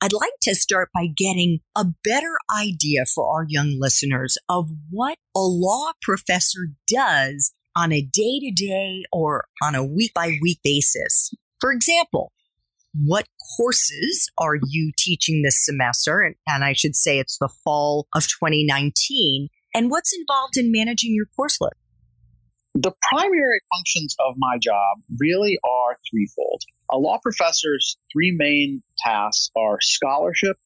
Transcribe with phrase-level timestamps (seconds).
[0.00, 5.16] I'd like to start by getting a better idea for our young listeners of what
[5.34, 10.60] a law professor does on a day to day or on a week by week
[10.62, 11.32] basis.
[11.60, 12.32] For example,
[13.04, 13.26] what
[13.56, 16.20] courses are you teaching this semester?
[16.20, 19.48] And, and, I should say it's the fall of 2019.
[19.74, 21.72] And what's involved in managing your course load?
[22.78, 26.60] The primary functions of my job really are threefold.
[26.90, 30.58] A law professor's three main tasks are scholarship,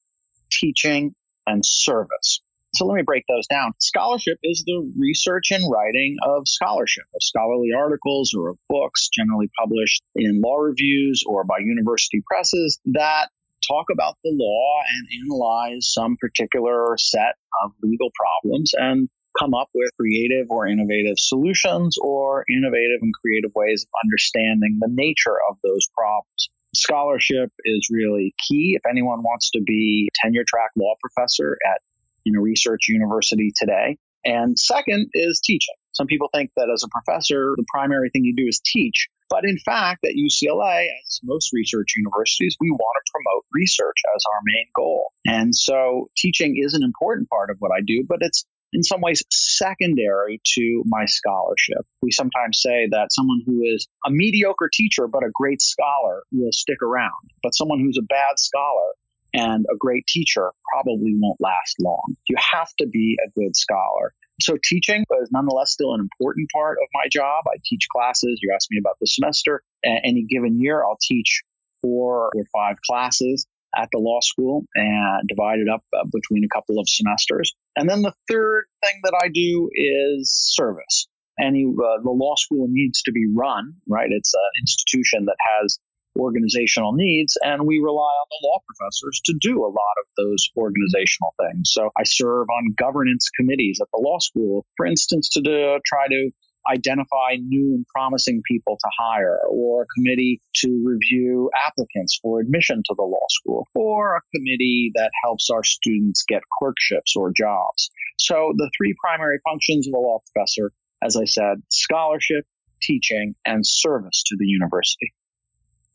[0.50, 1.14] teaching,
[1.46, 2.40] and service.
[2.74, 3.74] So let me break those down.
[3.78, 9.48] Scholarship is the research and writing of scholarship, of scholarly articles or of books generally
[9.56, 13.28] published in law reviews or by university presses that
[13.68, 19.68] talk about the law and analyze some particular set of legal problems and come up
[19.74, 25.56] with creative or innovative solutions or innovative and creative ways of understanding the nature of
[25.62, 26.50] those problems.
[26.74, 28.74] Scholarship is really key.
[28.76, 31.80] If anyone wants to be tenure track law professor at
[32.24, 33.98] you know, research university today.
[34.24, 35.74] And second is teaching.
[35.92, 39.08] Some people think that as a professor, the primary thing you do is teach.
[39.28, 44.22] But in fact, at UCLA, as most research universities, we want to promote research as
[44.32, 45.12] our main goal.
[45.26, 49.00] And so teaching is an important part of what I do, but it's in some
[49.00, 51.86] ways secondary to my scholarship.
[52.02, 56.52] We sometimes say that someone who is a mediocre teacher but a great scholar will
[56.52, 58.90] stick around, but someone who's a bad scholar
[59.32, 62.16] and a great teacher probably won't last long.
[62.28, 64.12] You have to be a good scholar.
[64.40, 67.44] So teaching is nonetheless still an important part of my job.
[67.46, 68.40] I teach classes.
[68.42, 69.62] You asked me about the semester.
[69.84, 71.42] Any given year, I'll teach
[71.82, 76.78] four or five classes at the law school and divided up uh, between a couple
[76.78, 77.54] of semesters.
[77.76, 81.08] And then the third thing that I do is service.
[81.40, 84.08] Any uh, the law school needs to be run, right?
[84.10, 85.78] It's an institution that has
[86.18, 90.50] organizational needs, and we rely on the law professors to do a lot of those
[90.56, 91.70] organizational things.
[91.72, 96.08] So I serve on governance committees at the law school, for instance, to do, try
[96.08, 96.30] to
[96.70, 102.82] identify new and promising people to hire, or a committee to review applicants for admission
[102.86, 107.90] to the law school, or a committee that helps our students get clerkships or jobs.
[108.18, 110.72] So the three primary functions of a law professor,
[111.02, 112.44] as I said, scholarship,
[112.82, 115.12] teaching, and service to the university.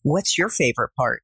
[0.03, 1.23] What's your favorite part?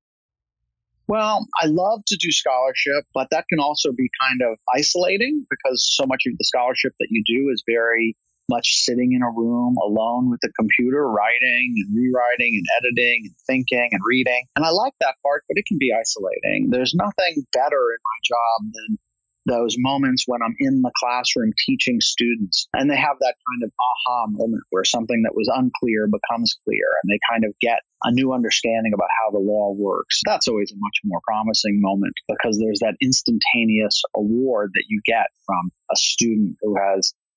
[1.07, 5.85] Well, I love to do scholarship, but that can also be kind of isolating because
[5.95, 8.15] so much of the scholarship that you do is very
[8.49, 13.35] much sitting in a room alone with the computer, writing and rewriting and editing and
[13.47, 14.45] thinking and reading.
[14.55, 16.69] And I like that part, but it can be isolating.
[16.69, 18.97] There's nothing better in my job than
[19.45, 23.71] those moments when I'm in the classroom teaching students and they have that kind of
[23.79, 28.11] aha moment where something that was unclear becomes clear and they kind of get a
[28.11, 30.21] new understanding about how the law works.
[30.25, 35.27] That's always a much more promising moment because there's that instantaneous award that you get
[35.45, 37.13] from a student who has